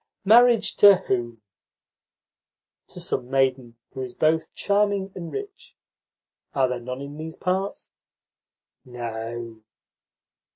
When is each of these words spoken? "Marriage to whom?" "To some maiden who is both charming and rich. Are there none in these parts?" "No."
"Marriage 0.25 0.77
to 0.77 0.95
whom?" 0.95 1.43
"To 2.87 2.99
some 2.99 3.29
maiden 3.29 3.77
who 3.91 4.01
is 4.01 4.15
both 4.15 4.51
charming 4.55 5.11
and 5.13 5.31
rich. 5.31 5.77
Are 6.55 6.67
there 6.67 6.79
none 6.79 7.01
in 7.01 7.17
these 7.17 7.35
parts?" 7.35 7.91
"No." 8.83 9.61